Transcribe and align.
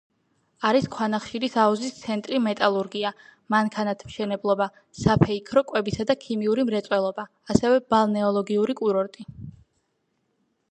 არის 0.67 0.85
ქვანახშირის 0.93 1.57
აუზის 1.63 1.91
ცენტრი, 2.05 2.39
მეტალურგია, 2.45 3.11
მანქანათმშენებლობა, 3.55 4.69
საფეიქრო, 5.03 5.65
კვებისა 5.71 6.09
და 6.15 6.17
ქიმიური 6.25 6.67
მრეწველობა, 6.73 7.29
ასევე 7.57 7.81
ბალნეოლოგიური 7.95 8.81
კურორტი. 8.83 9.31